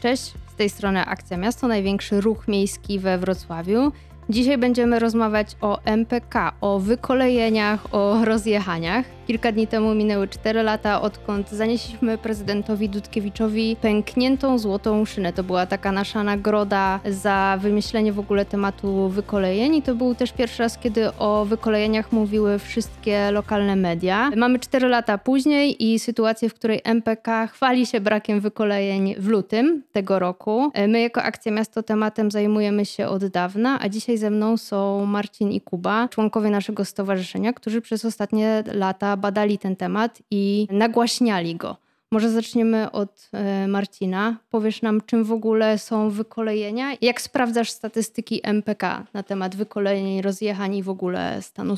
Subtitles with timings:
[0.00, 3.92] Cześć, z tej strony Akcja Miasto, największy ruch miejski we Wrocławiu.
[4.28, 9.06] Dzisiaj będziemy rozmawiać o MPK, o wykolejeniach, o rozjechaniach.
[9.30, 15.32] Kilka dni temu minęły 4 lata, odkąd zanieśliśmy prezydentowi Dudkiewiczowi pękniętą złotą szynę.
[15.32, 20.32] To była taka nasza nagroda za wymyślenie w ogóle tematu wykolejeń i to był też
[20.32, 24.30] pierwszy raz, kiedy o wykolejeniach mówiły wszystkie lokalne media.
[24.36, 29.82] Mamy 4 lata później i sytuację, w której MPK chwali się brakiem wykolejeń w lutym
[29.92, 30.72] tego roku.
[30.88, 35.50] My jako Akcja Miasto tematem zajmujemy się od dawna, a dzisiaj ze mną są Marcin
[35.52, 41.76] i Kuba, członkowie naszego stowarzyszenia, którzy przez ostatnie lata badali ten temat i nagłaśniali go.
[42.12, 44.36] Może zaczniemy od e, Marcina.
[44.50, 46.92] Powiesz nam, czym w ogóle są wykolejenia?
[47.00, 51.74] Jak sprawdzasz statystyki MPK na temat wykolejeń, rozjechań i w ogóle stanu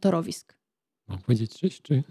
[0.00, 0.54] torowisk?
[1.08, 2.02] Mam powiedzieć cześć, czy?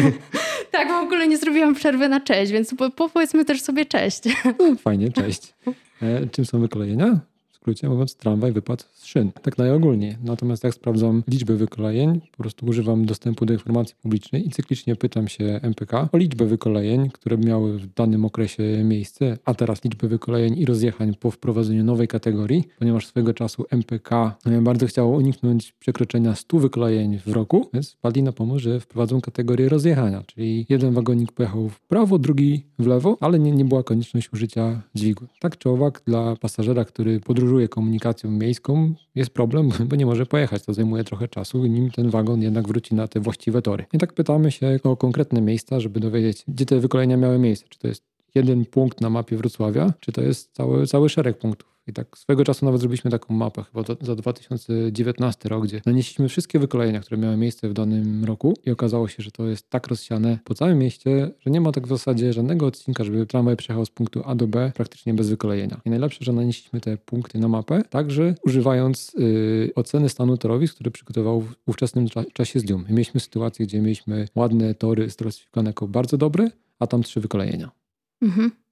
[0.72, 2.74] tak, w ogóle nie zrobiłam przerwy na cześć, więc
[3.12, 4.22] powiedzmy też sobie cześć.
[4.58, 5.54] No, fajnie, cześć.
[6.02, 7.20] E, czym są wykolejenia?
[7.64, 9.32] Skrócie mówiąc, tramwaj wypadł z szyn.
[9.42, 10.16] Tak najogólniej.
[10.24, 15.28] Natomiast jak sprawdzam liczbę wykolejeń, po prostu używam dostępu do informacji publicznej i cyklicznie pytam
[15.28, 20.58] się MPK o liczbę wykolejeń, które miały w danym okresie miejsce, a teraz liczbę wykolejeń
[20.58, 26.34] i rozjechań po wprowadzeniu nowej kategorii, ponieważ swego czasu MPK e, bardzo chciało uniknąć przekroczenia
[26.34, 31.32] 100 wykolejeń w roku, więc wpadli na pomysł, że wprowadzą kategorię rozjechania, czyli jeden wagonik
[31.32, 35.26] pojechał w prawo, drugi w lewo, ale nie, nie była konieczność użycia dźwigu.
[35.40, 40.26] Tak czy owak dla pasażera, który podróżuje podróżuje komunikacją miejską, jest problem, bo nie może
[40.26, 40.64] pojechać.
[40.64, 43.84] To zajmuje trochę czasu, nim ten wagon jednak wróci na te właściwe tory.
[43.92, 47.66] I tak pytamy się o konkretne miejsca, żeby dowiedzieć, gdzie te wykolenia miały miejsce.
[47.68, 51.74] Czy to jest jeden punkt na mapie Wrocławia, czy to jest cały, cały szereg punktów.
[51.86, 56.28] I tak swego czasu nawet zrobiliśmy taką mapę, chyba za, za 2019 rok, gdzie nanieśliśmy
[56.28, 59.86] wszystkie wykolejenia, które miały miejsce w danym roku i okazało się, że to jest tak
[59.86, 63.86] rozsiane po całym mieście, że nie ma tak w zasadzie żadnego odcinka, żeby tramwaj przejechał
[63.86, 65.80] z punktu A do B praktycznie bez wykolejenia.
[65.84, 70.90] I najlepsze, że nanieśliśmy te punkty na mapę, także używając yy, oceny stanu torowisk, które
[70.90, 72.84] przygotował w ówczesnym cza czasie zdjum.
[72.88, 77.83] I mieliśmy sytuację, gdzie mieliśmy ładne tory sklasyfikowane jako bardzo dobre, a tam trzy wykolejenia.
[78.24, 78.63] Mhm.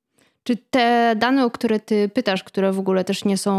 [0.44, 3.52] Czy te dane, o które ty pytasz, które w ogóle też nie są,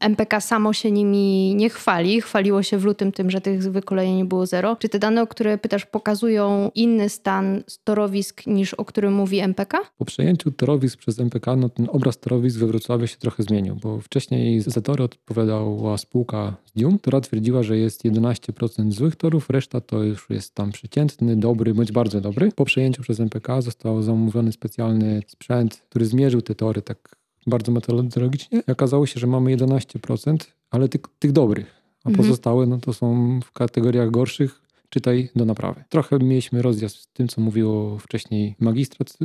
[0.00, 4.24] MPK mm, samo się nimi nie chwali, chwaliło się w lutym tym, że tych wykolejeń
[4.24, 4.76] było zero.
[4.76, 9.78] Czy te dane, o które pytasz, pokazują inny stan torowisk niż o którym mówi MPK?
[9.98, 14.00] Po przejęciu torowisk przez MPK, no ten obraz torowisk we Wrocławiu się trochę zmienił, bo
[14.00, 20.02] wcześniej za tory odpowiadała spółka Dium, która twierdziła, że jest 11% złych torów, reszta to
[20.02, 22.52] już jest tam przeciętny, dobry bądź bardzo dobry.
[22.56, 28.62] Po przejęciu przez MPK został zamówiony specjalny sprzęt, który zmierzył te tory tak bardzo metodologicznie
[28.68, 30.36] i okazało się, że mamy 11%,
[30.70, 32.16] ale tych, tych dobrych, a mhm.
[32.16, 35.84] pozostałe no to są w kategoriach gorszych, czytaj do naprawy.
[35.88, 39.18] Trochę mieliśmy rozjazd z tym, co mówiło wcześniej magistrat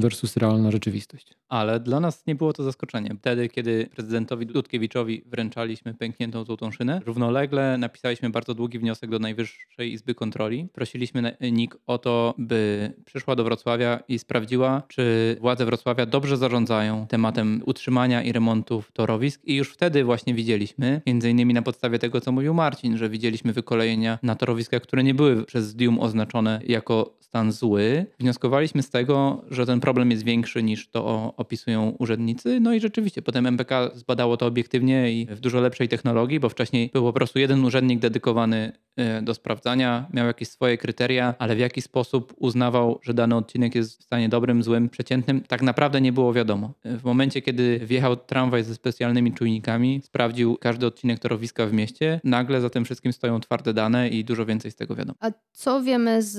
[0.00, 1.34] versus realna rzeczywistość.
[1.48, 3.16] Ale dla nas nie było to zaskoczenie.
[3.18, 9.92] Wtedy, kiedy prezydentowi Dudkiewiczowi wręczaliśmy pękniętą złotą szynę, równolegle napisaliśmy bardzo długi wniosek do Najwyższej
[9.92, 10.68] Izby Kontroli.
[10.72, 17.06] Prosiliśmy NIK o to, by przyszła do Wrocławia i sprawdziła, czy władze Wrocławia dobrze zarządzają
[17.06, 19.40] tematem utrzymania i remontów torowisk.
[19.44, 23.52] I już wtedy właśnie widzieliśmy, między innymi na podstawie tego, co mówił Marcin, że widzieliśmy
[23.52, 28.06] wykolejenia na torowiskach, które nie były przez Dium oznaczone jako stan zły.
[28.20, 32.60] Wnioskowaliśmy z tego, że ten problem jest większy niż to opisują urzędnicy.
[32.60, 36.90] No i rzeczywiście potem MPK zbadało to obiektywnie i w dużo lepszej technologii, bo wcześniej
[36.92, 41.58] był po prostu jeden urzędnik dedykowany e, do sprawdzania, miał jakieś swoje kryteria, ale w
[41.58, 46.12] jaki sposób uznawał, że dany odcinek jest w stanie dobrym, złym, przeciętnym, tak naprawdę nie
[46.12, 46.72] było wiadomo.
[46.84, 52.60] W momencie, kiedy wjechał tramwaj ze specjalnymi czujnikami, sprawdził każdy odcinek torowiska w mieście, nagle
[52.60, 55.18] za tym wszystkim stoją twarde dane i dużo więcej z tego wiadomo.
[55.20, 56.36] A co wiemy z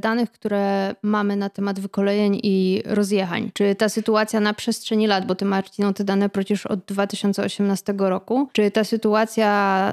[0.00, 3.50] danych, które mamy na temat wykolejeń i rozjechań?
[3.54, 8.48] Czy ta sytuacja na przestrzeni lat, bo ty Marcino te dane przecież od 2018 roku,
[8.52, 9.50] czy ta sytuacja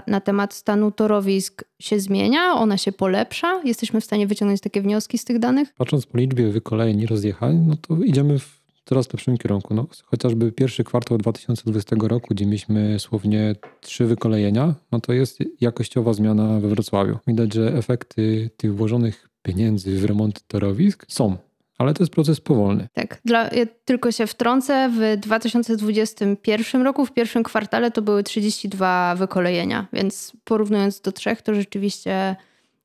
[0.07, 2.53] na temat stanu torowisk się zmienia?
[2.53, 3.61] Ona się polepsza?
[3.63, 5.73] Jesteśmy w stanie wyciągnąć takie wnioski z tych danych?
[5.77, 8.57] Patrząc po liczbie wykolejeń i rozjechań, no to idziemy w
[8.87, 9.73] coraz lepszym kierunku.
[9.73, 16.13] No, chociażby pierwszy kwartał 2020 roku, gdzie mieliśmy słownie trzy wykolejenia, no to jest jakościowa
[16.13, 17.17] zmiana we Wrocławiu.
[17.27, 21.37] Widać, że efekty tych włożonych pieniędzy w remont torowisk są.
[21.77, 22.87] Ale to jest proces powolny.
[22.93, 24.89] Tak, dla, ja tylko się wtrącę.
[24.89, 31.55] W 2021 roku, w pierwszym kwartale, to były 32 wykolejenia, więc porównując do trzech, to
[31.55, 32.35] rzeczywiście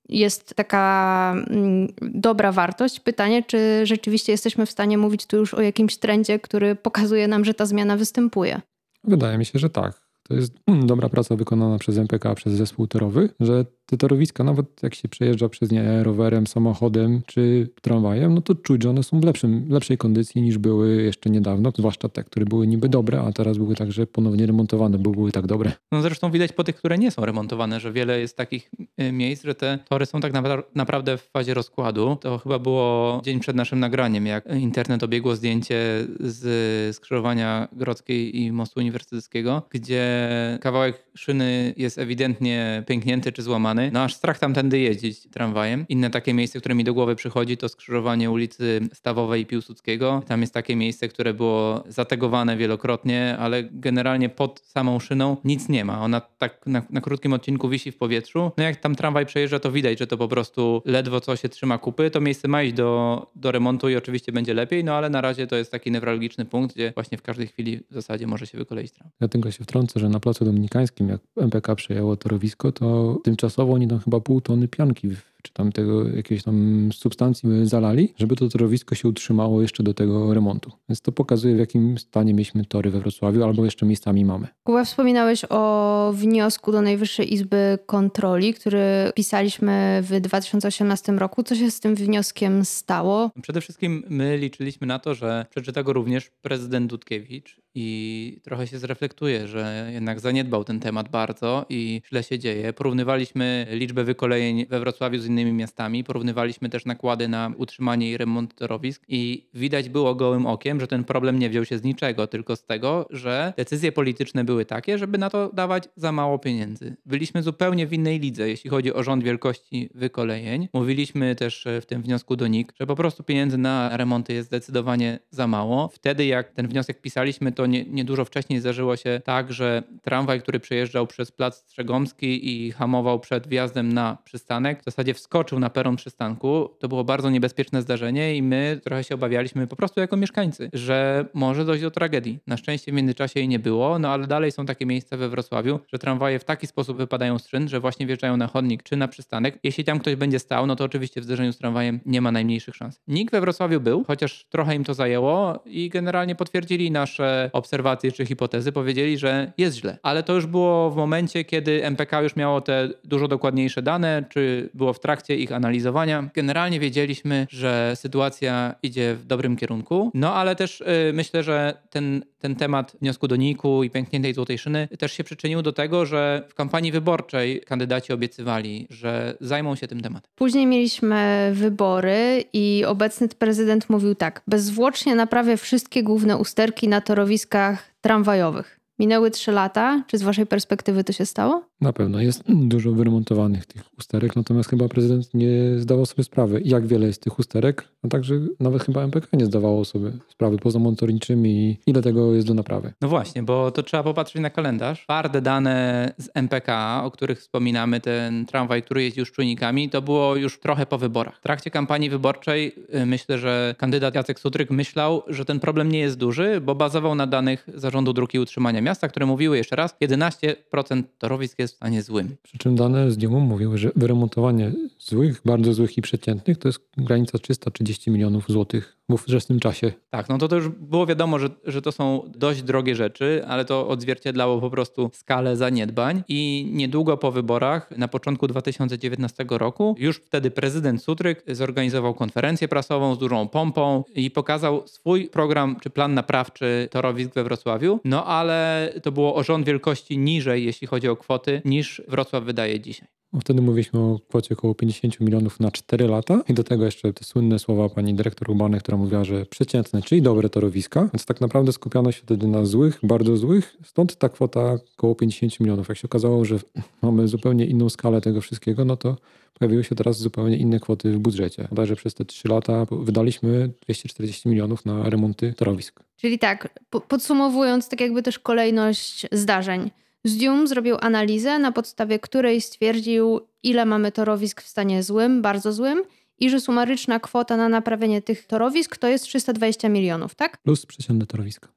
[0.09, 3.01] jest taka mm, dobra wartość.
[3.01, 7.45] Pytanie, czy rzeczywiście jesteśmy w stanie mówić tu już o jakimś trendzie, który pokazuje nam,
[7.45, 8.61] że ta zmiana występuje?
[9.05, 10.03] Wydaje mi się, że tak.
[10.23, 10.53] To jest
[10.85, 15.49] dobra praca wykonana przez MPK, przez zespół torowy, że te torowiska, nawet jak się przejeżdża
[15.49, 19.99] przez nie rowerem, samochodem czy tramwajem, no to czuć, że one są w lepszym, lepszej
[19.99, 24.07] kondycji niż były jeszcze niedawno, zwłaszcza te, które były niby dobre, a teraz były także
[24.07, 25.73] ponownie remontowane, bo były tak dobre.
[25.93, 28.71] No zresztą widać po tych, które nie są remontowane, że wiele jest takich
[29.01, 30.33] y, miejsc, że te tory są tak
[30.75, 32.17] naprawdę w fazie rozkładu.
[32.21, 38.53] To chyba było dzień przed naszym nagraniem, jak internet obiegło zdjęcie z skrzyżowania Grodzkiej i
[38.53, 40.29] Mostu Uniwersyteckiego, gdzie
[40.61, 43.72] kawałek szyny jest ewidentnie pęknięty czy złamany.
[43.93, 45.85] No aż strach tamtędy jeździć tramwajem.
[45.89, 50.23] Inne takie miejsce, które mi do głowy przychodzi, to skrzyżowanie ulicy Stawowej i Piłsudskiego.
[50.27, 55.85] Tam jest takie miejsce, które było zategowane wielokrotnie, ale generalnie pod samą szyną nic nie
[55.85, 56.01] ma.
[56.01, 58.51] Ona tak na, na krótkim odcinku wisi w powietrzu.
[58.57, 61.79] No jak tam tramwaj przejeżdża, to widać, że to po prostu ledwo co się trzyma
[61.79, 62.11] kupy.
[62.11, 65.47] To miejsce ma iść do, do remontu i oczywiście będzie lepiej, no ale na razie
[65.47, 68.93] to jest taki newralgiczny punkt, gdzie właśnie w każdej chwili w zasadzie może się wykoleić
[68.93, 69.11] tram.
[69.21, 73.89] Ja tylko się wtrącę, że na Placu Dominikańskim, jak MPK przejęło torowisko, to tymczasowo oni
[73.89, 75.09] tam chyba pół tony pianki
[75.43, 80.35] czy tam tego jakiejś tam substancji zalali, żeby to torowisko się utrzymało jeszcze do tego
[80.35, 80.73] remontu.
[80.89, 84.49] Więc to pokazuje, w jakim stanie mieliśmy tory we Wrocławiu, albo jeszcze miejscami mamy.
[84.65, 91.43] Kuba, wspominałeś o wniosku do Najwyższej Izby Kontroli, który pisaliśmy w 2018 roku.
[91.43, 93.31] Co się z tym wnioskiem stało?
[93.43, 98.79] Przede wszystkim my liczyliśmy na to, że przeczyta go również prezydent Dudkiewicz i trochę się
[98.79, 102.73] zreflektuje, że jednak zaniedbał ten temat bardzo i źle się dzieje.
[102.73, 108.55] Porównywaliśmy liczbę wykolejeń we Wrocławiu z innymi miastami, porównywaliśmy też nakłady na utrzymanie i remont
[108.55, 112.57] torowisk i widać było gołym okiem, że ten problem nie wziął się z niczego, tylko
[112.57, 116.97] z tego, że decyzje polityczne były takie, żeby na to dawać za mało pieniędzy.
[117.07, 120.69] Byliśmy zupełnie w innej lidze, jeśli chodzi o rząd wielkości wykolejeń.
[120.73, 125.19] Mówiliśmy też w tym wniosku do NIK, że po prostu pieniędzy na remonty jest zdecydowanie
[125.31, 125.89] za mało.
[125.89, 129.83] Wtedy jak ten wniosek pisaliśmy, to to nie, nie dużo wcześniej zdarzyło się tak, że
[130.03, 135.59] tramwaj, który przejeżdżał przez Plac Strzegomski i hamował przed wjazdem na przystanek, w zasadzie wskoczył
[135.59, 136.69] na peron przystanku.
[136.79, 141.25] To było bardzo niebezpieczne zdarzenie i my trochę się obawialiśmy po prostu jako mieszkańcy, że
[141.35, 142.39] może dojść do tragedii.
[142.47, 145.81] Na szczęście w międzyczasie jej nie było, no ale dalej są takie miejsca we Wrocławiu,
[145.93, 149.09] że tramwaje w taki sposób wypadają z szyn, że właśnie wjeżdżają na chodnik czy na
[149.09, 149.59] przystanek.
[149.63, 152.77] Jeśli tam ktoś będzie stał, no to oczywiście w zderzeniu z tramwajem nie ma najmniejszych
[152.77, 153.01] szans.
[153.09, 158.27] Nikt we Wrocławiu był, chociaż trochę im to zajęło i generalnie potwierdzili nasze obserwacje czy
[158.27, 159.99] hipotezy, powiedzieli, że jest źle.
[160.03, 164.71] Ale to już było w momencie, kiedy MPK już miało te dużo dokładniejsze dane, czy
[164.75, 166.31] było w trakcie ich analizowania.
[166.35, 172.25] Generalnie wiedzieliśmy, że sytuacja idzie w dobrym kierunku, no ale też yy, myślę, że ten,
[172.39, 176.43] ten temat wniosku do NIK-u i pękniętej złotej szyny też się przyczynił do tego, że
[176.49, 180.31] w kampanii wyborczej kandydaci obiecywali, że zajmą się tym tematem.
[180.35, 187.42] Później mieliśmy wybory i obecny prezydent mówił tak: bezzwłocznie naprawię wszystkie główne usterki na torowisku
[187.43, 188.81] stanowiskach tramwajowych.
[188.99, 190.03] Minęły trzy lata.
[190.07, 191.65] Czy z waszej perspektywy to się stało?
[191.83, 196.87] Na pewno jest dużo wyremontowanych tych usterek, natomiast chyba prezydent nie zdawał sobie sprawy, jak
[196.87, 201.51] wiele jest tych usterek, a także nawet chyba MPK nie zdawało sobie sprawy poza motorniczymi
[201.51, 202.93] i ile tego jest do naprawy.
[203.01, 205.03] No właśnie, bo to trzeba popatrzeć na kalendarz.
[205.05, 210.37] Twarde dane z MPK, o których wspominamy, ten tramwaj, który jeździł z czujnikami, to było
[210.37, 211.39] już trochę po wyborach.
[211.39, 215.99] W trakcie kampanii wyborczej y, myślę, że kandydat Jacek Sutryk myślał, że ten problem nie
[215.99, 219.97] jest duży, bo bazował na danych Zarządu Dróg i Utrzymania Miasta, które mówiły jeszcze raz,
[220.01, 222.37] 11% torowisk jest w stanie złym.
[222.43, 226.81] Przy czym dane z Diemu mówiły, że wyremontowanie złych, bardzo złych i przeciętnych to jest
[226.97, 229.93] granica 330 milionów złotych w ówczesnym czasie.
[230.11, 233.65] Tak, no to, to już było wiadomo, że, że to są dość drogie rzeczy, ale
[233.65, 240.17] to odzwierciedlało po prostu skalę zaniedbań i niedługo po wyborach, na początku 2019 roku, już
[240.17, 246.15] wtedy prezydent Sutryk zorganizował konferencję prasową z dużą pompą i pokazał swój program czy plan
[246.15, 251.17] naprawczy torowisk we Wrocławiu, no ale to było o rząd wielkości niżej, jeśli chodzi o
[251.17, 253.09] kwoty, niż Wrocław wydaje dzisiaj.
[253.41, 257.25] Wtedy mówiliśmy o kwocie około 50 milionów na 4 lata i do tego jeszcze te
[257.25, 261.73] słynne słowa pani dyrektor Urbany, która mówiła, że przeciętne, czyli dobre torowiska, więc tak naprawdę
[261.73, 265.89] skupiano się wtedy na złych, bardzo złych, stąd ta kwota około 50 milionów.
[265.89, 266.59] Jak się okazało, że
[267.03, 269.17] mamy zupełnie inną skalę tego wszystkiego, no to
[269.59, 271.69] pojawiły się teraz zupełnie inne kwoty w budżecie.
[271.77, 276.01] Także przez te 3 lata wydaliśmy 240 milionów na remonty torowisk.
[276.17, 279.91] Czyli tak, podsumowując tak jakby też kolejność zdarzeń.
[280.25, 286.03] Zdium zrobił analizę, na podstawie której stwierdził, ile mamy torowisk w stanie złym, bardzo złym
[286.39, 290.59] i że sumaryczna kwota na naprawienie tych torowisk to jest 320 milionów, tak?
[290.59, 291.69] Plus przeciętne torowiska.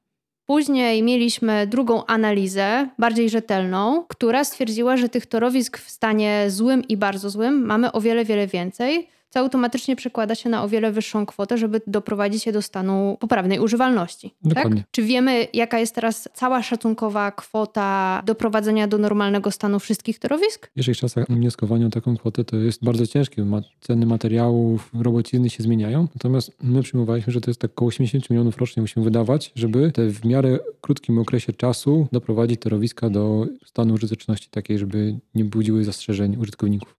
[0.46, 6.96] Później mieliśmy drugą analizę, bardziej rzetelną, która stwierdziła, że tych torowisk w stanie złym i
[6.96, 9.08] bardzo złym mamy o wiele, wiele więcej.
[9.30, 13.60] Co automatycznie przekłada się na o wiele wyższą kwotę, żeby doprowadzić je do stanu poprawnej
[13.60, 14.34] używalności.
[14.42, 14.80] Dokładnie.
[14.80, 14.90] Tak?
[14.90, 20.66] Czy wiemy, jaka jest teraz cała szacunkowa kwota doprowadzenia do normalnego stanu wszystkich torowisk?
[20.66, 23.46] W pierwszych czasach wnioskowania o taką kwotę to jest bardzo ciężkie.
[23.80, 26.08] Ceny materiałów, robocizny się zmieniają.
[26.14, 30.08] Natomiast my przyjmowaliśmy, że to jest tak około 80 milionów rocznie musimy wydawać, żeby te
[30.08, 36.36] w miarę krótkim okresie czasu doprowadzić torowiska do stanu użyteczności takiej, żeby nie budziły zastrzeżeń
[36.36, 36.95] użytkowników.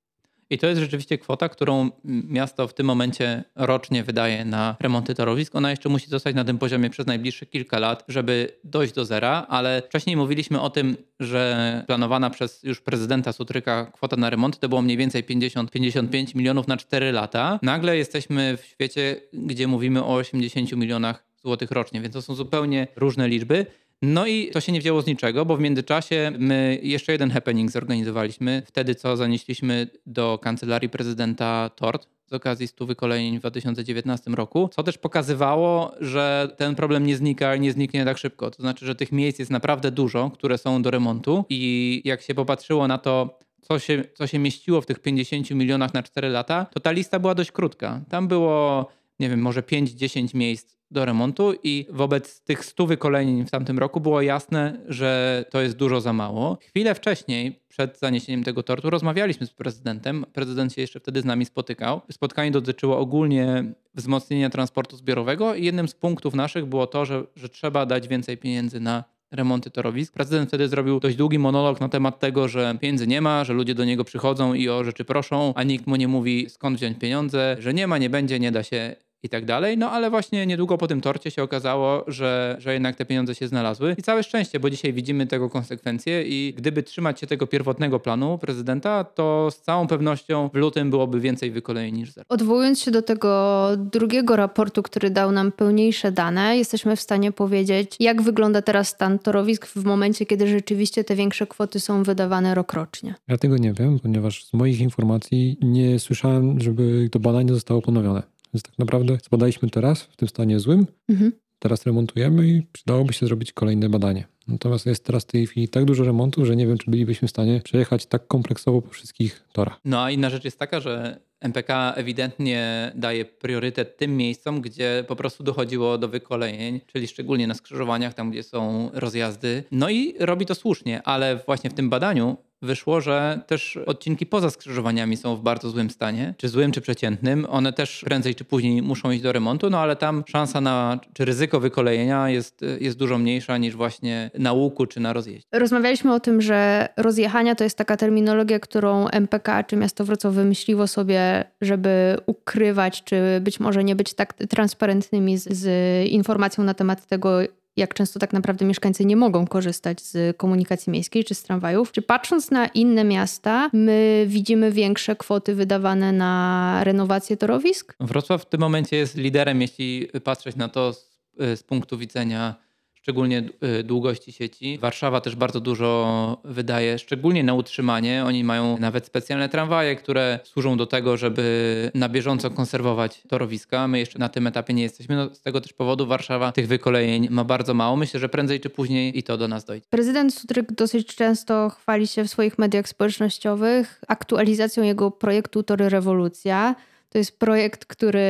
[0.50, 5.56] I to jest rzeczywiście kwota, którą miasto w tym momencie rocznie wydaje na remonty torowisk.
[5.56, 9.46] Ona jeszcze musi zostać na tym poziomie przez najbliższe kilka lat, żeby dojść do zera,
[9.50, 14.70] ale wcześniej mówiliśmy o tym, że planowana przez już prezydenta Sutryka kwota na remonty to
[14.70, 17.60] było mniej więcej 50-55 milionów na 4 lata.
[17.62, 22.88] Nagle jesteśmy w świecie, gdzie mówimy o 80 milionach złotych rocznie, więc to są zupełnie
[22.96, 23.66] różne liczby.
[24.01, 27.72] No i to się nie wzięło z niczego, bo w międzyczasie my jeszcze jeden happening
[27.72, 28.63] zorganizowaliśmy.
[28.66, 34.84] Wtedy, co zanieśliśmy do kancelarii prezydenta tort z okazji 100 wykolejeń w 2019 roku, co
[34.84, 38.51] też pokazywało, że ten problem nie znika i nie zniknie tak szybko.
[38.51, 42.36] To znaczy, że tych miejsc jest naprawdę dużo, które są do remontu i jak się
[42.36, 46.66] popatrzyło na to, co się, co się mieściło w tych 50 milionach na 4 lata,
[46.66, 48.01] to ta lista była dość krótka.
[48.10, 48.88] Tam było,
[49.20, 54.00] nie wiem, może 5-10 miejsc do remontu i wobec tych 100 wykoleń w tamtym roku
[54.00, 56.58] było jasne, że to jest dużo za mało.
[56.62, 60.25] Chwilę wcześniej, przed zaniesieniem tego tortu, rozmawialiśmy z prezydentem.
[60.34, 62.01] Prezydent się jeszcze wtedy z nami spotykał.
[62.12, 63.63] Spotkanie dotyczyło ogólnie
[63.96, 68.38] wzmocnienia transportu zbiorowego i jednym z punktów naszych było to, że, że trzeba dać więcej
[68.38, 70.13] pieniędzy na remonty torowisk.
[70.13, 73.75] Prezydent wtedy zrobił dość długi monolog na temat tego, że pieniędzy nie ma, że ludzie
[73.75, 77.56] do niego przychodzą i o rzeczy proszą, a nikt mu nie mówi skąd wziąć pieniądze,
[77.60, 78.96] że nie ma, nie będzie, nie da się
[79.27, 79.77] i tak dalej.
[79.77, 83.48] No ale właśnie niedługo po tym torcie się okazało, że, że jednak te pieniądze się
[83.48, 83.96] znalazły.
[83.98, 88.38] I całe szczęście, bo dzisiaj widzimy tego konsekwencje i gdyby trzymać się tego pierwotnego planu
[88.38, 92.25] prezydenta, to z całą pewnością w lutym byłoby więcej wykolejeń niż zero.
[92.29, 97.96] Odwołując się do tego drugiego raportu, który dał nam pełniejsze dane, jesteśmy w stanie powiedzieć,
[98.00, 103.15] jak wygląda teraz stan torowisk w momencie, kiedy rzeczywiście te większe kwoty są wydawane rokrocznie.
[103.27, 108.37] Ja tego nie wiem, ponieważ z moich informacji nie słyszałem, żeby to badanie zostało ponowione.
[108.54, 111.32] Więc tak naprawdę zbadaliśmy teraz w tym stanie złym, Mhm.
[111.60, 114.27] teraz remontujemy i przydałoby się zrobić kolejne badanie.
[114.48, 117.32] Natomiast jest teraz w tej chwili tak dużo remontu, że nie wiem, czy bylibyśmy w
[117.32, 119.80] stanie przejechać tak kompleksowo po wszystkich torach.
[119.86, 125.16] No a inna rzecz jest taka, że MPK ewidentnie daje priorytet tym miejscom, gdzie po
[125.16, 129.63] prostu dochodziło do wykolejeń, czyli szczególnie na skrzyżowaniach, tam gdzie są rozjazdy.
[129.72, 134.50] No i robi to słusznie, ale właśnie w tym badaniu wyszło, że też odcinki poza
[134.50, 137.48] skrzyżowaniami są w bardzo złym stanie, czy złym, czy przeciętnym.
[137.50, 141.26] One też prędzej czy później muszą iść do remontu, no ale tam szansa na, czy
[141.26, 145.48] ryzyko wykolejenia jest, jest dużo mniejsza niż właśnie na łuku, czy na rozjeździe.
[145.52, 150.88] Rozmawialiśmy o tym, że rozjechania to jest taka terminologia, którą MPK czy miasto Wrocław wymyśliło
[150.88, 155.68] sobie, żeby ukrywać, czy być może nie być tak transparentnymi z, z
[156.08, 157.40] informacją na temat tego,
[157.77, 161.91] jak często tak naprawdę mieszkańcy nie mogą korzystać z komunikacji miejskiej czy z tramwajów.
[161.91, 167.96] Czy patrząc na inne miasta, my widzimy większe kwoty wydawane na renowację torowisk?
[168.00, 172.66] Wrocław w tym momencie jest liderem, jeśli patrzeć na to z, z punktu widzenia
[173.08, 173.44] szczególnie
[173.80, 174.78] y, długości sieci.
[174.78, 178.24] Warszawa też bardzo dużo wydaje, szczególnie na utrzymanie.
[178.26, 183.88] Oni mają nawet specjalne tramwaje, które służą do tego, żeby na bieżąco konserwować torowiska.
[183.88, 185.16] My jeszcze na tym etapie nie jesteśmy.
[185.16, 187.96] No, z tego też powodu Warszawa tych wykolejeń ma bardzo mało.
[187.96, 189.86] Myślę, że prędzej czy później i to do nas dojdzie.
[189.90, 196.76] Prezydent Sutryk dosyć często chwali się w swoich mediach społecznościowych aktualizacją jego projektu Tory Rewolucja.
[197.10, 198.28] To jest projekt, który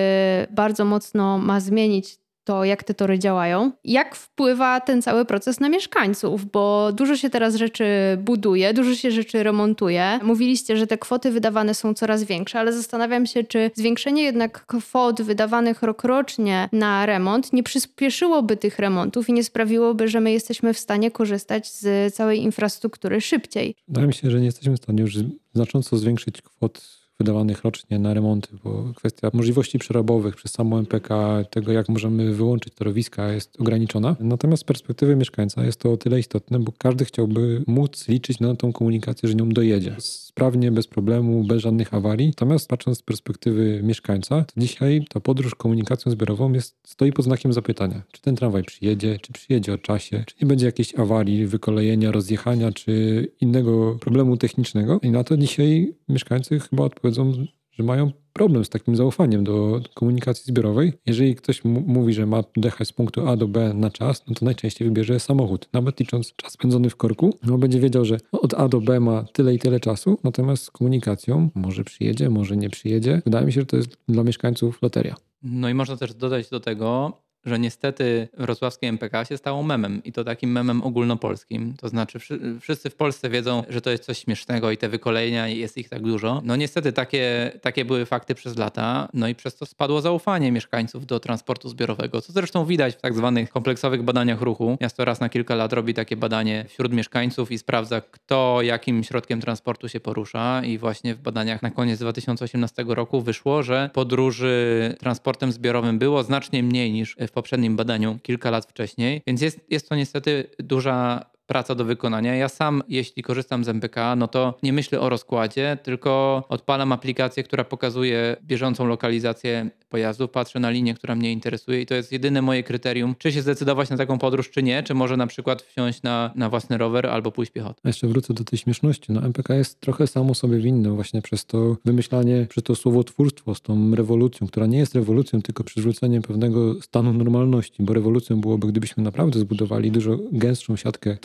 [0.52, 3.72] bardzo mocno ma zmienić to, jak te tory działają.
[3.84, 6.52] Jak wpływa ten cały proces na mieszkańców?
[6.52, 7.86] Bo dużo się teraz rzeczy
[8.20, 10.20] buduje, dużo się rzeczy remontuje.
[10.24, 15.22] Mówiliście, że te kwoty wydawane są coraz większe, ale zastanawiam się, czy zwiększenie jednak kwot
[15.22, 20.80] wydawanych rokrocznie na remont nie przyspieszyłoby tych remontów i nie sprawiłoby, że my jesteśmy w
[20.80, 23.76] stanie korzystać z całej infrastruktury szybciej.
[23.88, 25.16] Wydaje mi się, że nie jesteśmy w stanie już
[25.54, 31.72] znacząco zwiększyć kwot wydawanych rocznie na remonty, bo kwestia możliwości przerobowych przez samo MPK, tego
[31.72, 34.16] jak możemy wyłączyć torowiska jest ograniczona.
[34.20, 38.56] Natomiast z perspektywy mieszkańca jest to o tyle istotne, bo każdy chciałby móc liczyć na
[38.56, 39.96] tą komunikację, że nią dojedzie.
[40.00, 42.28] Sprawnie, bez problemu, bez żadnych awarii.
[42.28, 47.54] Natomiast patrząc z perspektywy mieszkańca, to dzisiaj ta podróż komunikacją zbiorową jest, stoi pod znakiem
[47.54, 48.02] zapytania.
[48.12, 52.72] Czy ten tramwaj przyjedzie, czy przyjedzie o czasie, czy nie będzie jakiejś awarii, wykolejenia, rozjechania,
[52.72, 55.00] czy innego problemu technicznego.
[55.04, 60.44] I na to dzisiaj mieszkańcy chyba odpowiedzą, że mają problem z takim zaufaniem do komunikacji
[60.46, 60.94] zbiorowej.
[61.06, 64.46] Jeżeli ktoś mówi, że ma dojechać z punktu A do B na czas, no to
[64.46, 65.70] najczęściej wybierze samochód.
[65.74, 69.24] Nawet licząc czas spędzony w korku, no będzie wiedział, że od A do B ma
[69.24, 73.22] tyle i tyle czasu, natomiast z komunikacją może przyjedzie, może nie przyjedzie.
[73.26, 75.16] Wydaje mi się, że to jest dla mieszkańców loteria.
[75.44, 77.14] No i można też dodać do tego,
[77.48, 81.74] że niestety wrocławskie MPK się stało memem i to takim memem ogólnopolskim.
[81.78, 82.20] To znaczy
[82.60, 86.02] wszyscy w Polsce wiedzą, że to jest coś śmiesznego i te wykolejenia jest ich tak
[86.02, 86.42] dużo.
[86.46, 91.06] No niestety takie, takie były fakty przez lata, no i przez to spadło zaufanie mieszkańców
[91.06, 94.78] do transportu zbiorowego, co zresztą widać w tak zwanych kompleksowych badaniach ruchu.
[94.82, 99.42] Miasto raz na kilka lat robi takie badanie wśród mieszkańców i sprawdza, kto jakim środkiem
[99.42, 105.52] transportu się porusza i właśnie w badaniach na koniec 2018 roku wyszło, że podróży transportem
[105.52, 109.96] zbiorowym było znacznie mniej niż w poprzednim badaniu kilka lat wcześniej, więc jest, jest to
[109.96, 112.36] niestety duża praca do wykonania.
[112.36, 117.44] Ja sam, jeśli korzystam z MPK, no to nie myślę o rozkładzie, tylko odpalam aplikację,
[117.44, 122.42] która pokazuje bieżącą lokalizację pojazdu, patrzę na linię, która mnie interesuje i to jest jedyne
[122.42, 126.04] moje kryterium, czy się zdecydować na taką podróż, czy nie, czy może na przykład wsiąść
[126.04, 127.82] na, na własny rower albo pójść piechotą.
[127.84, 129.12] A jeszcze wrócę do tej śmieszności.
[129.12, 133.62] No MPK jest trochę samo sobie winny właśnie przez to wymyślanie, przez to słowotwórstwo z
[133.62, 139.04] tą rewolucją, która nie jest rewolucją, tylko przywróceniem pewnego stanu normalności, bo rewolucją byłoby, gdybyśmy
[139.04, 141.18] naprawdę zbudowali dużo gęstszą siatkę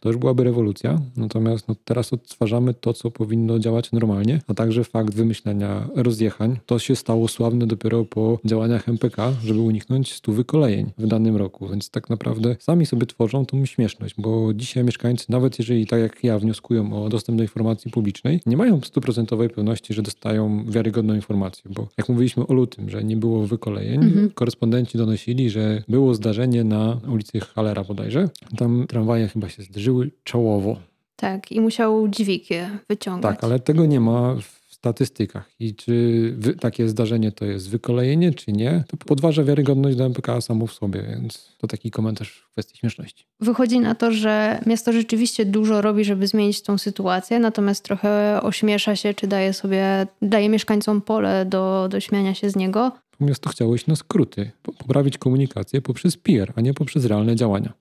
[0.00, 1.00] to już byłaby rewolucja.
[1.16, 6.58] Natomiast no, teraz odtwarzamy to, co powinno działać normalnie, a także fakt wymyślenia rozjechań.
[6.66, 11.68] To się stało sławne dopiero po działaniach MPK, żeby uniknąć stu wykolejeń w danym roku.
[11.68, 16.24] Więc tak naprawdę sami sobie tworzą tą śmieszność, bo dzisiaj mieszkańcy, nawet jeżeli tak jak
[16.24, 21.70] ja wnioskują o dostęp do informacji publicznej, nie mają stuprocentowej pewności, że dostają wiarygodną informację,
[21.74, 24.30] bo jak mówiliśmy o lutym, że nie było wykolejeń, mhm.
[24.30, 28.28] korespondenci donosili, że było zdarzenie na ulicy Halera bodajże.
[28.56, 30.76] Tam tramwaje chyba się zderzyły czołowo.
[31.16, 33.34] Tak, i musiał dźwig je wyciągać.
[33.34, 38.34] Tak, ale tego nie ma w statystykach i czy wy, takie zdarzenie to jest wykolejenie,
[38.34, 42.52] czy nie, to podważa wiarygodność do MPK samo w sobie, więc to taki komentarz w
[42.52, 43.26] kwestii śmieszności.
[43.40, 48.96] Wychodzi na to, że miasto rzeczywiście dużo robi, żeby zmienić tą sytuację, natomiast trochę ośmiesza
[48.96, 52.92] się, czy daje sobie, daje mieszkańcom pole do, do śmiania się z niego.
[53.20, 57.72] Miasto chciało iść na skróty, poprawić komunikację poprzez PR, a nie poprzez realne działania.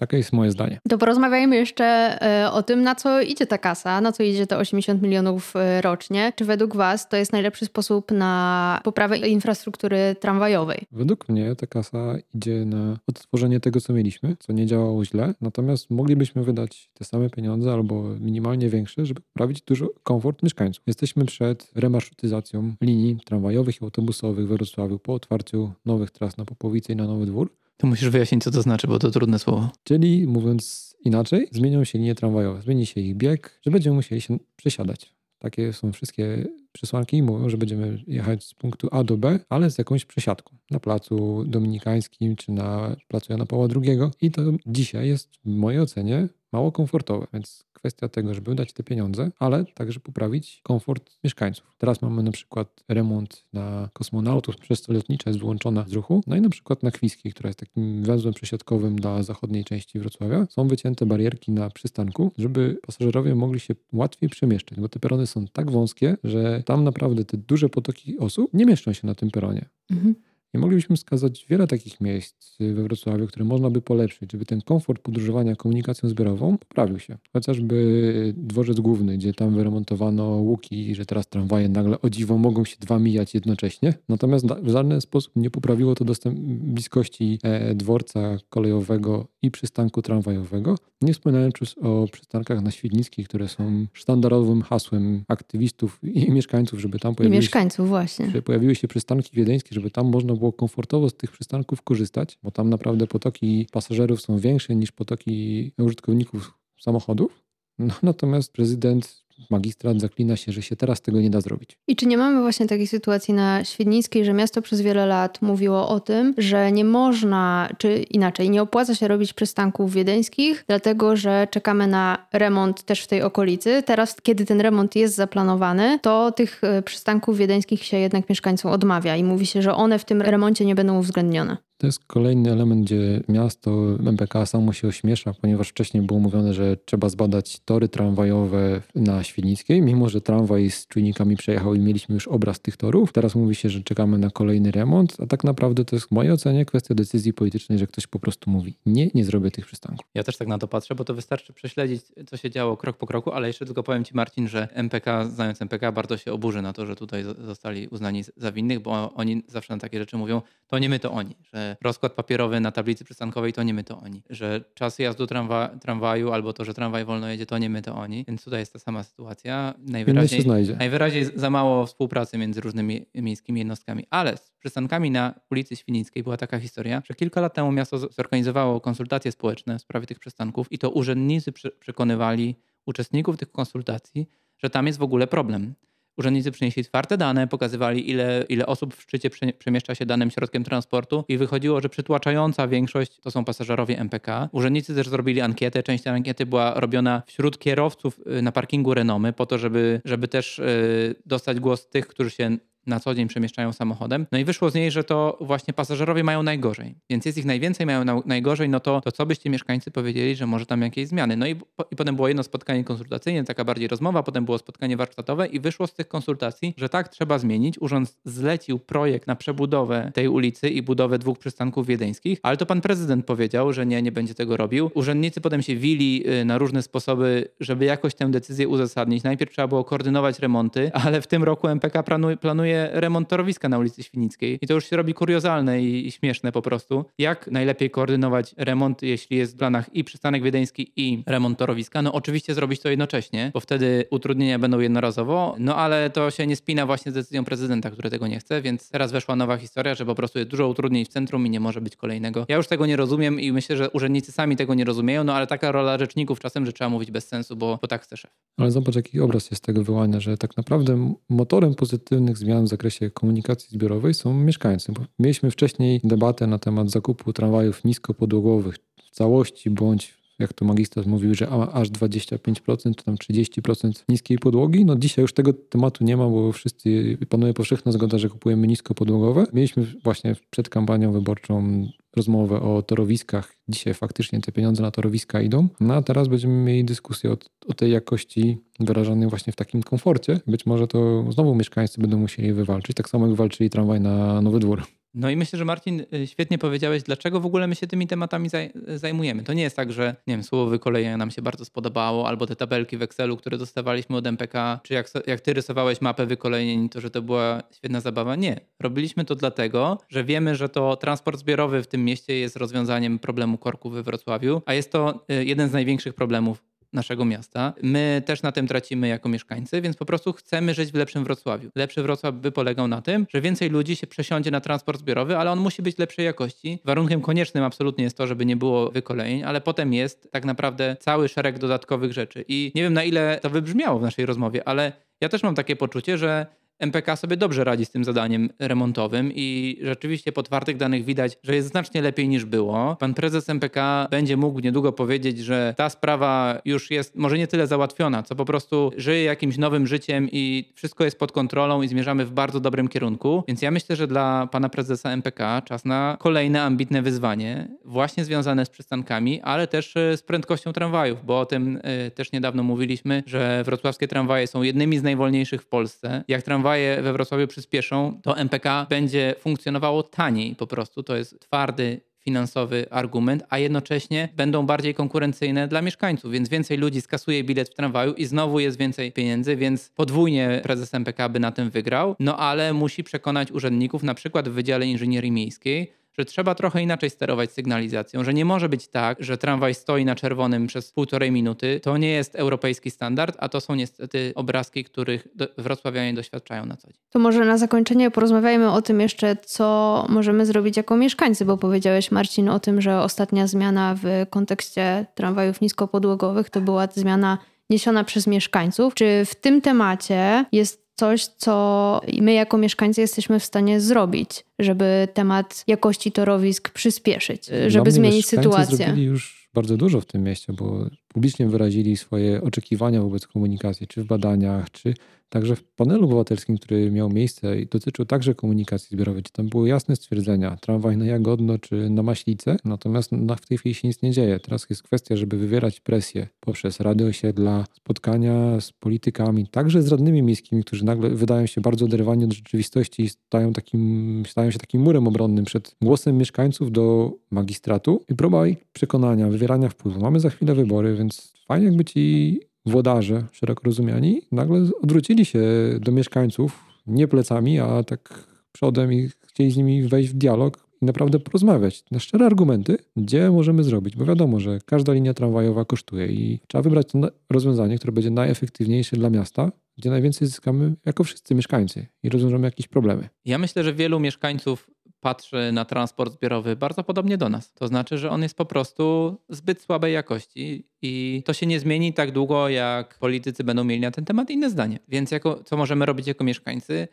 [0.00, 0.80] Takie jest moje zdanie.
[0.88, 1.84] To porozmawiajmy jeszcze
[2.22, 5.80] e, o tym, na co idzie ta kasa, na co idzie te 80 milionów e,
[5.80, 6.32] rocznie.
[6.36, 10.86] Czy według Was to jest najlepszy sposób na poprawę infrastruktury tramwajowej?
[10.92, 15.34] Według mnie ta kasa idzie na odtworzenie tego, co mieliśmy, co nie działało źle.
[15.40, 20.84] Natomiast moglibyśmy wydać te same pieniądze albo minimalnie większe, żeby poprawić dużo komfort mieszkańców.
[20.86, 26.92] Jesteśmy przed remarszrutyzacją linii tramwajowych i autobusowych w Wrocławiu po otwarciu nowych tras na Popowice
[26.92, 27.59] i na Nowy Dwór.
[27.80, 29.70] To musisz wyjaśnić, co to znaczy, bo to trudne słowo.
[29.84, 34.38] Czyli mówiąc inaczej, zmienią się linie tramwajowe, zmieni się ich bieg, że będziemy musieli się
[34.56, 35.14] przesiadać.
[35.38, 39.70] Takie są wszystkie przesłanki i mówią, że będziemy jechać z punktu A do B, ale
[39.70, 43.98] z jakąś przesiadką na placu dominikańskim czy na placu Jana Pawła II.
[44.20, 48.82] I to dzisiaj jest w mojej ocenie mało komfortowe, więc kwestia tego, żeby wydać te
[48.82, 51.74] pieniądze, ale także poprawić komfort mieszkańców.
[51.78, 56.36] Teraz mamy na przykład remont na kosmonautów, przez co lotnicza jest wyłączona z ruchu, no
[56.36, 60.68] i na przykład na Kwiskiej, która jest takim węzłem przesiadkowym dla zachodniej części Wrocławia, są
[60.68, 65.70] wycięte barierki na przystanku, żeby pasażerowie mogli się łatwiej przemieszczać, bo te perony są tak
[65.70, 69.68] wąskie, że tam naprawdę te duże potoki osób nie mieszczą się na tym peronie.
[69.90, 70.14] Mhm.
[70.54, 75.02] I moglibyśmy wskazać wiele takich miejsc we Wrocławiu, które można by polepszyć, żeby ten komfort
[75.02, 77.18] podróżowania komunikacją zbiorową poprawił się.
[77.32, 82.76] Chociażby dworzec główny, gdzie tam wyremontowano łuki, że teraz tramwaje nagle o dziwo mogą się
[82.80, 83.94] dwa mijać jednocześnie.
[84.08, 90.74] Natomiast w żaden sposób nie poprawiło to dostęp bliskości e, dworca kolejowego i przystanku tramwajowego.
[91.02, 97.14] Nie wspominając o przystankach na Świdnickiej, które są sztandarowym hasłem aktywistów i mieszkańców, żeby tam
[97.14, 98.42] pojawiły I mieszkańców się, właśnie.
[98.42, 102.70] Pojawiły się przystanki wiedeńskie, żeby tam można było komfortowo z tych przystanków korzystać, bo tam
[102.70, 107.44] naprawdę potoki pasażerów są większe niż potoki użytkowników samochodów.
[107.78, 111.78] No, natomiast prezydent magistrat zaklina się, że się teraz tego nie da zrobić.
[111.88, 115.88] I czy nie mamy właśnie takiej sytuacji na Świdnickiej, że miasto przez wiele lat mówiło
[115.88, 121.48] o tym, że nie można, czy inaczej, nie opłaca się robić przystanków wiedeńskich, dlatego że
[121.50, 123.82] czekamy na remont też w tej okolicy.
[123.86, 129.16] Teraz, kiedy ten remont jest zaplanowany, to tych e, przystanków wiedeńskich się jednak mieszkańcom odmawia
[129.16, 131.69] i mówi się, że one w tym remoncie nie będą uwzględnione.
[131.80, 136.76] To jest kolejny element, gdzie miasto MPK samo się ośmiesza, ponieważ wcześniej było mówione, że
[136.76, 142.28] trzeba zbadać tory tramwajowe na Świdnickiej, mimo że tramwaj z czujnikami przejechał i mieliśmy już
[142.28, 143.12] obraz tych torów.
[143.12, 146.32] Teraz mówi się, że czekamy na kolejny remont, a tak naprawdę to jest w mojej
[146.32, 150.06] ocenie kwestia decyzji politycznej, że ktoś po prostu mówi nie, nie zrobię tych przystanków.
[150.14, 153.06] Ja też tak na to patrzę, bo to wystarczy prześledzić, co się działo krok po
[153.06, 156.72] kroku, ale jeszcze tylko powiem Ci Marcin, że MPK, znając MPK, bardzo się oburzy na
[156.72, 160.78] to, że tutaj zostali uznani za winnych, bo oni zawsze na takie rzeczy mówią, to
[160.78, 164.22] nie my, to oni, że rozkład papierowy na tablicy przystankowej to nie my, to oni,
[164.30, 167.94] że czas jazdu tramwa, tramwaju albo to, że tramwaj wolno jedzie, to nie my, to
[167.94, 169.74] oni, więc tutaj jest ta sama sytuacja.
[169.78, 170.44] Najwyraźniej,
[170.78, 176.36] najwyraźniej za mało współpracy między różnymi miejskimi jednostkami, ale z przystankami na ulicy Świnickiej była
[176.36, 180.78] taka historia, że kilka lat temu miasto zorganizowało konsultacje społeczne w sprawie tych przystanków i
[180.78, 182.56] to urzędnicy przekonywali
[182.86, 184.26] uczestników tych konsultacji,
[184.58, 185.74] że tam jest w ogóle problem
[186.16, 191.24] Urzędnicy przynieśli otwarte dane, pokazywali ile, ile osób w szczycie przemieszcza się danym środkiem transportu
[191.28, 194.48] i wychodziło, że przytłaczająca większość to są pasażerowie MPK.
[194.52, 195.82] Urzędnicy też zrobili ankietę.
[195.82, 200.28] Część tej ankiety była robiona wśród kierowców y, na parkingu Renomy po to, żeby, żeby
[200.28, 204.26] też y, dostać głos tych, którzy się na co dzień przemieszczają samochodem.
[204.32, 206.94] No i wyszło z niej, że to właśnie pasażerowie mają najgorzej.
[207.10, 210.46] Więc jest ich najwięcej, mają na, najgorzej, no to, to co byście mieszkańcy powiedzieli, że
[210.46, 211.36] może tam jakieś zmiany.
[211.36, 214.96] No i, po, i potem było jedno spotkanie konsultacyjne, taka bardziej rozmowa, potem było spotkanie
[214.96, 217.78] warsztatowe i wyszło z tych konsultacji, że tak trzeba zmienić.
[217.80, 222.80] Urząd zlecił projekt na przebudowę tej ulicy i budowę dwóch przystanków wiedeńskich, ale to pan
[222.80, 224.90] prezydent powiedział, że nie, nie będzie tego robił.
[224.94, 229.22] Urzędnicy potem się wili y, na różne sposoby, żeby jakoś tę decyzję uzasadnić.
[229.22, 232.36] Najpierw trzeba było koordynować remonty, ale w tym roku MPK planuje,
[232.70, 234.58] planuje remont torowiska na ulicy Świnickiej.
[234.62, 237.04] I to już się robi kuriozalne i, i śmieszne po prostu.
[237.18, 242.02] Jak najlepiej koordynować remont, jeśli jest w planach i przystanek wiedeński, i remont torowiska?
[242.02, 246.56] No oczywiście zrobić to jednocześnie, bo wtedy utrudnienia będą jednorazowo, no ale to się nie
[246.56, 250.06] spina właśnie z decyzją prezydenta, który tego nie chce, więc teraz weszła nowa historia, że
[250.06, 252.46] po prostu jest dużo utrudnień w centrum i nie może być kolejnego.
[252.48, 255.46] Ja już tego nie rozumiem i myślę, że urzędnicy sami tego nie rozumieją, no ale
[255.46, 258.30] taka rola rzeczników czasem, że trzeba mówić bez sensu, bo, bo tak chce szef.
[258.56, 263.10] Ale zobacz, jaki obraz jest tego wyłania, że tak naprawdę motorem pozytywnych zmian w zakresie
[263.10, 264.92] komunikacji zbiorowej są mieszkańcy.
[265.18, 271.34] Mieliśmy wcześniej debatę na temat zakupu tramwajów niskopodłogowych w całości bądź jak to magistrat mówił,
[271.34, 274.84] że aż 25% czy tam 30% niskiej podłogi.
[274.84, 279.46] No dzisiaj już tego tematu nie ma, bo wszyscy panuje powszechna zgoda, że kupujemy niskopodłogowe.
[279.52, 283.56] Mieliśmy właśnie przed kampanią wyborczą rozmowę o torowiskach.
[283.68, 285.68] Dzisiaj faktycznie te pieniądze na torowiska idą.
[285.80, 287.36] No a teraz będziemy mieli dyskusję o,
[287.68, 290.40] o tej jakości wyrażanej właśnie w takim komforcie.
[290.46, 294.58] Być może to znowu mieszkańcy będą musieli wywalczyć, tak samo jak walczyli tramwaj na Nowy
[294.58, 294.82] Dwór.
[295.14, 298.48] No i myślę, że Marcin y, świetnie powiedziałeś, dlaczego w ogóle my się tymi tematami
[298.86, 299.42] zajmujemy.
[299.42, 302.56] To nie jest tak, że nie wiem, słowo wykolejenia nam się bardzo spodobało, albo te
[302.56, 307.00] tabelki w Excelu, które dostawaliśmy od MPK, czy jak, jak ty rysowałeś mapę wykolejeń, to
[307.00, 308.36] że to była świetna zabawa.
[308.36, 308.60] Nie.
[308.80, 313.58] Robiliśmy to dlatego, że wiemy, że to transport zbiorowy w tym mieście jest rozwiązaniem problemu
[313.58, 317.72] korku we Wrocławiu, a jest to y, jeden z największych problemów naszego miasta.
[317.82, 321.70] My też na tym tracimy jako mieszkańcy, więc po prostu chcemy żyć w lepszym Wrocławiu.
[321.74, 325.50] Lepszy Wrocław by polegał na tym, że więcej ludzi się przesiądzie na transport zbiorowy, ale
[325.50, 326.78] on musi być lepszej jakości.
[326.84, 331.28] Warunkiem koniecznym absolutnie jest to, żeby nie było wykolejeń, ale potem jest tak naprawdę cały
[331.28, 332.44] szereg dodatkowych rzeczy.
[332.48, 335.76] I nie wiem na ile to wybrzmiało w naszej rozmowie, ale ja też mam takie
[335.76, 336.46] poczucie, że
[336.80, 341.54] MPK sobie dobrze radzi z tym zadaniem remontowym i rzeczywiście po twardych danych widać, że
[341.54, 342.96] jest znacznie lepiej niż było.
[343.00, 347.66] Pan prezes MPK będzie mógł niedługo powiedzieć, że ta sprawa już jest może nie tyle
[347.66, 352.24] załatwiona, co po prostu żyje jakimś nowym życiem i wszystko jest pod kontrolą i zmierzamy
[352.24, 353.44] w bardzo dobrym kierunku.
[353.48, 358.66] Więc ja myślę, że dla pana prezesa MPK czas na kolejne ambitne wyzwanie, właśnie związane
[358.66, 363.22] z przystankami, ale też e, z prędkością tramwajów, bo o tym e, też niedawno mówiliśmy,
[363.26, 366.24] że wrocławskie tramwaje są jednymi z najwolniejszych w Polsce.
[366.28, 371.02] Jak tramwaje tramwaje we Wrocławiu przyspieszą, to MPK będzie funkcjonowało taniej po prostu.
[371.02, 377.00] To jest twardy finansowy argument, a jednocześnie będą bardziej konkurencyjne dla mieszkańców, więc więcej ludzi
[377.00, 381.52] skasuje bilet w tramwaju i znowu jest więcej pieniędzy, więc podwójnie prezes MPK by na
[381.52, 386.54] tym wygrał, no ale musi przekonać urzędników na przykład w Wydziale Inżynierii Miejskiej, że trzeba
[386.54, 390.92] trochę inaczej sterować sygnalizacją, że nie może być tak, że tramwaj stoi na czerwonym przez
[390.92, 391.80] półtorej minuty.
[391.82, 396.88] To nie jest europejski standard, a to są niestety obrazki, których wrocławianie doświadczają na co
[396.88, 397.00] dzień.
[397.10, 402.10] To może na zakończenie porozmawiajmy o tym jeszcze, co możemy zrobić jako mieszkańcy, bo powiedziałeś
[402.10, 407.38] Marcin o tym, że ostatnia zmiana w kontekście tramwajów niskopodłogowych to była zmiana
[407.70, 408.94] niesiona przez mieszkańców.
[408.94, 415.08] Czy w tym temacie jest coś, co my jako mieszkańcy jesteśmy w stanie zrobić, żeby
[415.14, 418.76] temat jakości torowisk przyspieszyć, Dla żeby zmienić sytuację.
[418.76, 424.02] zrobili już bardzo dużo w tym mieście, bo publicznie wyrazili swoje oczekiwania wobec komunikacji, czy
[424.02, 424.94] w badaniach, czy
[425.28, 429.22] także w panelu obywatelskim, który miał miejsce i dotyczył także komunikacji zbiorowej.
[429.32, 433.74] Tam były jasne stwierdzenia, tramwaj na Jagodno czy na Maślicę, natomiast na, w tej chwili
[433.74, 434.40] się nic nie dzieje.
[434.40, 440.22] Teraz jest kwestia, żeby wywierać presję poprzez rady osiedla, spotkania z politykami, także z radnymi
[440.22, 444.82] miejskimi, którzy nagle wydają się bardzo oderwani od rzeczywistości i stają, takim, stają się takim
[444.82, 450.00] murem obronnym przed głosem mieszkańców do magistratu i próba ich przekonania, wywierania wpływu.
[450.00, 455.40] Mamy za chwilę wybory, więc fajnie jakby ci włodarze, szeroko rozumiani, nagle odwrócili się
[455.80, 460.84] do mieszkańców nie plecami, a tak przodem i chcieli z nimi wejść w dialog i
[460.84, 466.06] naprawdę porozmawiać na szczere argumenty, gdzie możemy zrobić, bo wiadomo, że każda linia tramwajowa kosztuje
[466.06, 466.88] i trzeba wybrać
[467.30, 472.68] rozwiązanie, które będzie najefektywniejsze dla miasta, gdzie najwięcej zyskamy jako wszyscy mieszkańcy i rozwiążemy jakieś
[472.68, 473.08] problemy.
[473.24, 477.52] Ja myślę, że wielu mieszkańców patrzy na transport zbiorowy bardzo podobnie do nas.
[477.52, 481.92] To znaczy, że on jest po prostu zbyt słabej jakości i to się nie zmieni
[481.92, 484.78] tak długo, jak politycy będą mieli na ten temat inne zdanie.
[484.88, 486.88] Więc jako, co możemy robić jako mieszkańcy?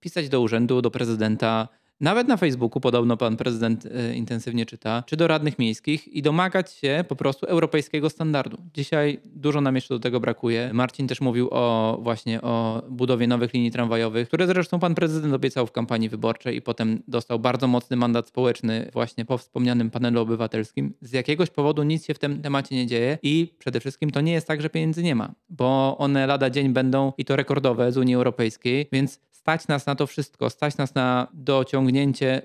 [0.00, 1.68] Pisać do urzędu, do prezydenta,
[2.00, 6.72] nawet na Facebooku podobno pan prezydent e, intensywnie czyta, czy do radnych miejskich i domagać
[6.72, 8.58] się po prostu europejskiego standardu.
[8.74, 10.70] Dzisiaj dużo nam jeszcze do tego brakuje.
[10.72, 15.66] Marcin też mówił o właśnie o budowie nowych linii tramwajowych, które zresztą pan prezydent obiecał
[15.66, 20.94] w kampanii wyborczej i potem dostał bardzo mocny mandat społeczny właśnie po wspomnianym panelu obywatelskim.
[21.00, 24.32] Z jakiegoś powodu nic się w tym temacie nie dzieje i przede wszystkim to nie
[24.32, 27.96] jest tak, że pieniędzy nie ma, bo one lada dzień będą i to rekordowe z
[27.96, 31.87] Unii Europejskiej, więc stać nas na to wszystko, stać nas na dociągnięcie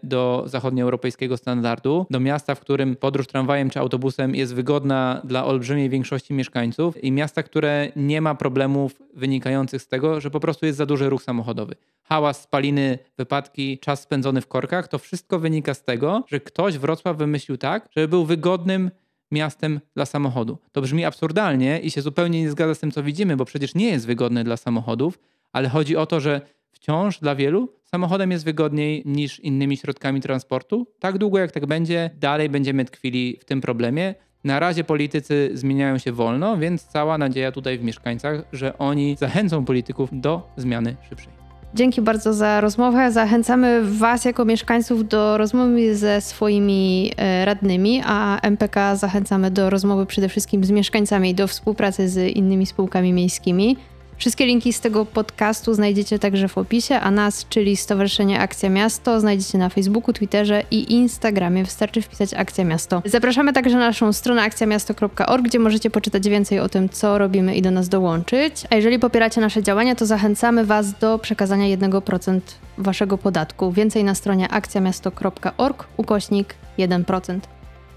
[0.03, 5.89] do zachodnioeuropejskiego standardu, do miasta, w którym podróż tramwajem czy autobusem jest wygodna dla olbrzymiej
[5.89, 10.77] większości mieszkańców i miasta, które nie ma problemów wynikających z tego, że po prostu jest
[10.77, 11.75] za duży ruch samochodowy.
[12.03, 17.17] Hałas, spaliny, wypadki, czas spędzony w korkach, to wszystko wynika z tego, że ktoś Wrocław
[17.17, 18.91] wymyślił tak, żeby był wygodnym
[19.31, 20.57] miastem dla samochodu.
[20.71, 23.89] To brzmi absurdalnie i się zupełnie nie zgadza z tym, co widzimy, bo przecież nie
[23.89, 25.19] jest wygodny dla samochodów,
[25.51, 26.41] ale chodzi o to, że
[26.73, 30.87] wciąż dla wielu samochodem jest wygodniej niż innymi środkami transportu.
[30.99, 34.15] Tak długo jak tak będzie, dalej będziemy tkwili w tym problemie.
[34.43, 39.65] Na razie politycy zmieniają się wolno, więc cała nadzieja tutaj w mieszkańcach, że oni zachęcą
[39.65, 41.33] polityków do zmiany szybszej.
[41.75, 43.11] Dzięki bardzo za rozmowę.
[43.11, 50.05] Zachęcamy Was jako mieszkańców do rozmowy ze swoimi e, radnymi, a MPK zachęcamy do rozmowy
[50.05, 53.77] przede wszystkim z mieszkańcami do współpracy z innymi spółkami miejskimi.
[54.17, 59.19] Wszystkie linki z tego podcastu znajdziecie także w opisie, a nas, czyli Stowarzyszenie Akcja Miasto,
[59.19, 61.63] znajdziecie na Facebooku, Twitterze i Instagramie.
[61.63, 63.01] Wystarczy wpisać Akcja Miasto.
[63.05, 67.61] Zapraszamy także na naszą stronę akcjamiasto.org, gdzie możecie poczytać więcej o tym, co robimy i
[67.61, 68.63] do nas dołączyć.
[68.69, 72.39] A jeżeli popieracie nasze działania, to zachęcamy Was do przekazania 1%
[72.77, 73.71] Waszego podatku.
[73.71, 77.39] Więcej na stronie akcjamiasto.org, ukośnik 1%.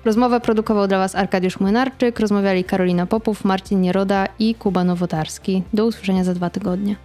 [0.06, 5.62] Rozmowę produkował dla Was Arkadiusz Młynarczyk, rozmawiali Karolina Popów, Marcin Nieroda i Kuba Nowotarski.
[5.74, 6.96] Do usłyszenia za dwa tygodnie.